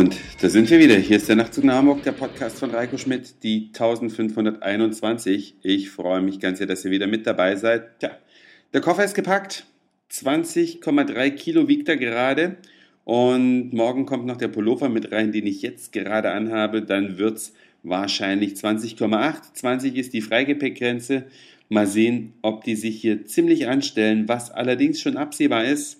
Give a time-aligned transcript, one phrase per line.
[0.00, 0.94] Und da sind wir wieder.
[0.94, 5.56] Hier ist der Nachtzug nach Hamburg, der Podcast von Reiko Schmidt, die 1521.
[5.60, 7.98] Ich freue mich ganz sehr, dass ihr wieder mit dabei seid.
[7.98, 8.12] Tja,
[8.72, 9.66] der Koffer ist gepackt.
[10.10, 12.56] 20,3 Kilo wiegt er gerade.
[13.04, 16.80] Und morgen kommt noch der Pullover mit rein, den ich jetzt gerade anhabe.
[16.80, 19.52] Dann wird es wahrscheinlich 20,8.
[19.52, 21.24] 20 ist die Freigepäckgrenze.
[21.68, 25.99] Mal sehen, ob die sich hier ziemlich anstellen, was allerdings schon absehbar ist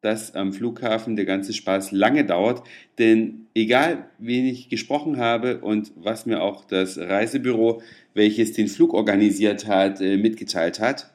[0.00, 2.62] dass am Flughafen der ganze Spaß lange dauert.
[2.98, 7.82] Denn egal, wen ich gesprochen habe und was mir auch das Reisebüro,
[8.14, 11.12] welches den Flug organisiert hat, äh, mitgeteilt hat,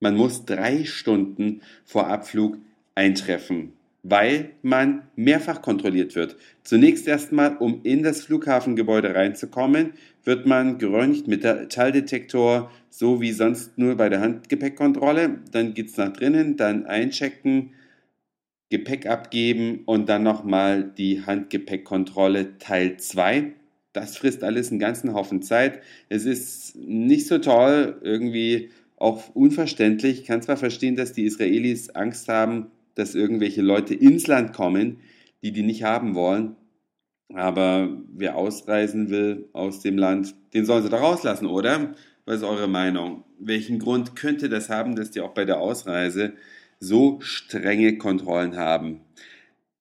[0.00, 2.58] man muss drei Stunden vor Abflug
[2.94, 6.36] eintreffen, weil man mehrfach kontrolliert wird.
[6.62, 9.92] Zunächst erstmal, um in das Flughafengebäude reinzukommen,
[10.24, 15.38] wird man geröntgt mit Metalldetektor, so wie sonst nur bei der Handgepäckkontrolle.
[15.52, 17.70] Dann geht's nach drinnen, dann einchecken,
[18.68, 23.52] Gepäck abgeben und dann nochmal die Handgepäckkontrolle Teil 2.
[23.92, 25.80] Das frisst alles einen ganzen Haufen Zeit.
[26.08, 30.20] Es ist nicht so toll, irgendwie auch unverständlich.
[30.20, 34.98] Ich kann zwar verstehen, dass die Israelis Angst haben, dass irgendwelche Leute ins Land kommen,
[35.42, 36.56] die die nicht haben wollen.
[37.34, 41.94] Aber wer ausreisen will aus dem Land, den sollen sie doch rauslassen, oder?
[42.24, 43.24] Was ist eure Meinung?
[43.38, 46.34] Welchen Grund könnte das haben, dass die auch bei der Ausreise
[46.80, 49.00] so strenge Kontrollen haben.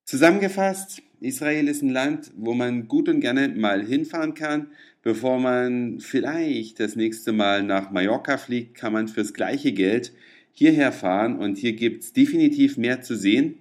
[0.06, 4.68] Zusammengefasst, Israel ist ein Land, wo man gut und gerne mal hinfahren kann.
[5.02, 10.14] Bevor man vielleicht das nächste Mal nach Mallorca fliegt, kann man fürs gleiche Geld
[10.52, 13.56] hierher fahren und hier gibt es definitiv mehr zu sehen,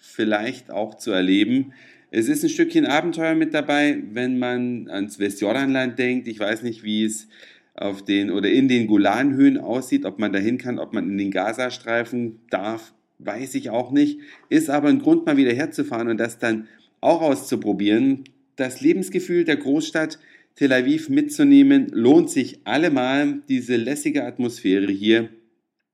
[0.00, 1.72] vielleicht auch zu erleben.
[2.10, 6.28] Es ist ein Stückchen Abenteuer mit dabei, wenn man ans Westjordanland denkt.
[6.28, 7.28] Ich weiß nicht, wie es
[7.76, 11.30] auf den oder in den Golanhöhen aussieht, ob man dahin kann, ob man in den
[11.30, 14.20] Gazastreifen darf, weiß ich auch nicht.
[14.48, 16.68] Ist aber ein Grund, mal wieder herzufahren und das dann
[17.00, 18.24] auch auszuprobieren.
[18.56, 20.18] Das Lebensgefühl der Großstadt
[20.56, 23.42] Tel Aviv mitzunehmen, lohnt sich allemal.
[23.46, 25.28] Diese lässige Atmosphäre hier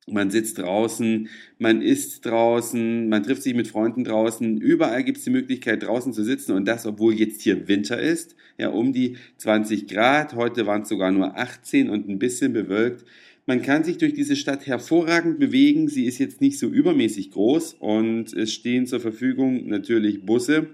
[0.09, 4.61] man sitzt draußen, man isst draußen, man trifft sich mit Freunden draußen.
[4.61, 8.35] Überall gibt es die Möglichkeit, draußen zu sitzen und das, obwohl jetzt hier Winter ist.
[8.59, 10.35] Ja, um die 20 Grad.
[10.35, 13.05] Heute waren es sogar nur 18 und ein bisschen bewölkt.
[13.47, 15.89] Man kann sich durch diese Stadt hervorragend bewegen.
[15.89, 20.71] Sie ist jetzt nicht so übermäßig groß und es stehen zur Verfügung natürlich Busse,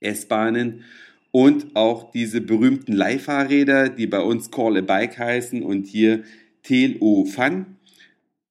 [0.00, 0.84] S-Bahnen
[1.30, 6.24] und auch diese berühmten Leihfahrräder, die bei uns Call a Bike heißen und hier
[6.62, 7.73] Tel O Fun.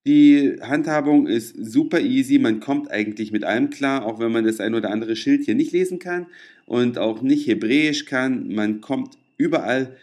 [0.06, 2.38] Die Handhabung ist super easy.
[2.38, 5.56] Man kommt eigentlich mit allem klar, auch wenn man das ein oder andere Schild hier
[5.56, 6.28] nicht lesen kann
[6.66, 8.54] und auch nicht Hebräisch kann.
[8.54, 9.96] Man kommt überall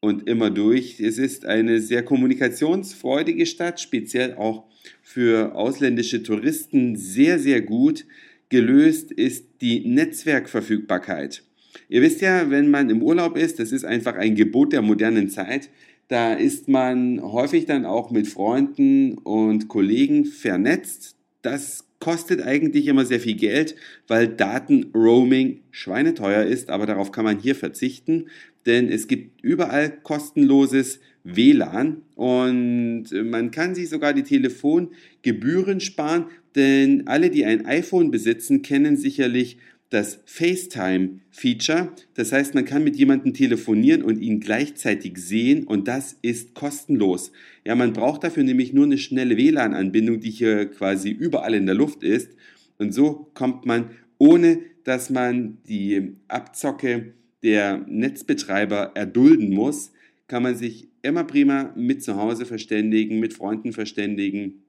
[0.00, 0.98] und immer durch.
[0.98, 4.64] Es ist eine sehr kommunikationsfreudige Stadt, speziell auch
[5.02, 8.06] für ausländische Touristen sehr, sehr gut.
[8.48, 11.44] Gelöst ist die Netzwerkverfügbarkeit.
[11.88, 15.28] Ihr wisst ja, wenn man im Urlaub ist, das ist einfach ein Gebot der modernen
[15.28, 15.70] Zeit,
[16.08, 21.16] da ist man häufig dann auch mit Freunden und Kollegen vernetzt.
[21.42, 23.76] Das kostet eigentlich immer sehr viel Geld,
[24.08, 28.26] weil Datenroaming schweineteuer ist, aber darauf kann man hier verzichten,
[28.66, 37.06] denn es gibt überall kostenloses WLAN und man kann sich sogar die Telefongebühren sparen, denn
[37.06, 39.56] alle, die ein iPhone besitzen, kennen sicherlich
[39.94, 41.92] das FaceTime-Feature.
[42.14, 47.30] Das heißt, man kann mit jemandem telefonieren und ihn gleichzeitig sehen und das ist kostenlos.
[47.64, 51.76] Ja, man braucht dafür nämlich nur eine schnelle WLAN-Anbindung, die hier quasi überall in der
[51.76, 52.30] Luft ist.
[52.78, 59.92] Und so kommt man, ohne dass man die Abzocke der Netzbetreiber erdulden muss,
[60.26, 64.64] kann man sich immer prima mit zu Hause verständigen, mit Freunden verständigen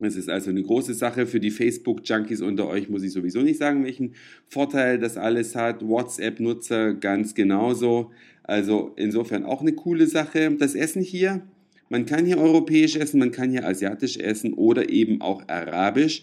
[0.00, 3.58] es ist also eine große Sache für die Facebook-Junkies unter euch, muss ich sowieso nicht
[3.58, 4.14] sagen, welchen
[4.46, 5.86] Vorteil das alles hat.
[5.86, 8.12] WhatsApp-Nutzer ganz genauso.
[8.44, 10.52] Also insofern auch eine coole Sache.
[10.52, 11.42] Das Essen hier,
[11.88, 16.22] man kann hier europäisch essen, man kann hier asiatisch essen oder eben auch arabisch.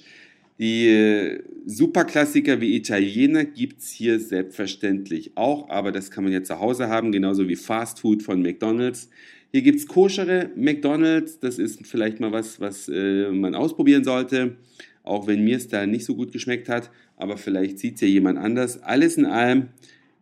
[0.57, 6.59] Die äh, Superklassiker wie Italiener gibt's hier selbstverständlich auch, aber das kann man ja zu
[6.61, 9.09] Hause haben, genauso wie Fast Food von McDonald's.
[9.55, 11.39] Hier gibt es koschere McDonalds.
[11.39, 14.57] Das ist vielleicht mal was, was äh, man ausprobieren sollte.
[15.01, 16.91] Auch wenn mir es da nicht so gut geschmeckt hat.
[17.15, 18.83] Aber vielleicht sieht es ja jemand anders.
[18.83, 19.69] Alles in allem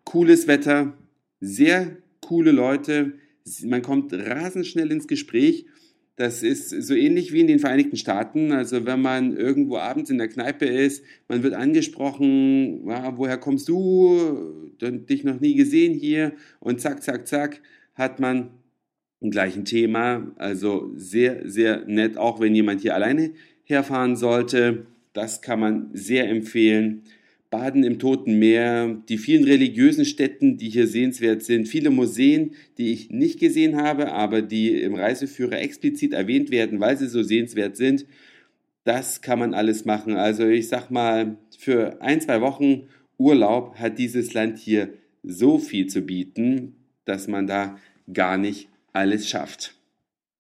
[0.04, 0.96] cooles Wetter,
[1.40, 3.14] sehr coole Leute.
[3.64, 5.66] Man kommt rasend schnell ins Gespräch.
[6.16, 8.52] Das ist so ähnlich wie in den Vereinigten Staaten.
[8.52, 13.68] Also wenn man irgendwo abends in der Kneipe ist, man wird angesprochen, ja, woher kommst
[13.68, 14.72] du?
[14.80, 16.34] Dich noch nie gesehen hier.
[16.60, 17.62] Und zack, zack, zack,
[17.96, 18.52] hat man
[19.24, 20.32] im gleichen Thema.
[20.38, 23.32] Also sehr, sehr nett, auch wenn jemand hier alleine
[23.64, 24.86] herfahren sollte.
[25.14, 27.04] Das kann man sehr empfehlen.
[27.50, 32.92] Baden im Toten Meer, die vielen religiösen Städten, die hier sehenswert sind, viele Museen, die
[32.92, 37.78] ich nicht gesehen habe, aber die im Reiseführer explizit erwähnt werden, weil sie so sehenswert
[37.78, 38.08] sind.
[38.86, 40.16] Das kann man alles machen.
[40.16, 42.88] Also ich sag mal, für ein, zwei Wochen
[43.20, 44.90] Urlaub hat dieses Land hier
[45.22, 47.78] so viel zu bieten, dass man da
[48.12, 49.76] gar nicht alles schafft.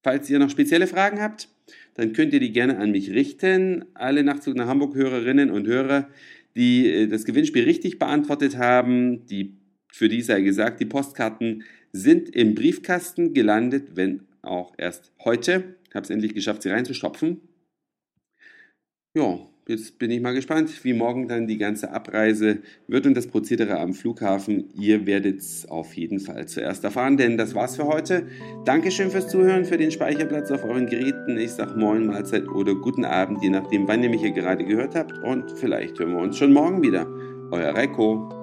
[0.03, 1.49] Falls ihr noch spezielle Fragen habt,
[1.95, 3.85] dann könnt ihr die gerne an mich richten.
[3.93, 6.09] Alle Nachtzug nach Hamburg Hörerinnen und Hörer,
[6.55, 9.57] die äh, das Gewinnspiel richtig beantwortet haben, die,
[9.91, 15.75] für die sei gesagt, die Postkarten sind im Briefkasten gelandet, wenn auch erst heute.
[15.87, 17.41] Ich habe es endlich geschafft, sie reinzustopfen.
[19.15, 23.27] Ja, Jetzt bin ich mal gespannt, wie morgen dann die ganze Abreise wird und das
[23.27, 24.65] Prozedere am Flughafen.
[24.77, 28.27] Ihr werdet es auf jeden Fall zuerst erfahren, denn das war's für heute.
[28.65, 31.37] Dankeschön fürs Zuhören, für den Speicherplatz auf euren Geräten.
[31.37, 34.95] Ich sag Moin, Mahlzeit oder guten Abend, je nachdem, wann ihr mich hier gerade gehört
[34.95, 35.17] habt.
[35.19, 37.07] Und vielleicht hören wir uns schon morgen wieder.
[37.51, 38.42] Euer Reiko.